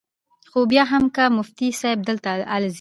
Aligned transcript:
خو 0.51 0.59
بیا 0.71 0.83
هم 0.91 1.03
کۀ 1.15 1.23
مفتي 1.37 1.67
صېب 1.79 1.99
دلته 2.07 2.29
ازلي، 2.55 2.67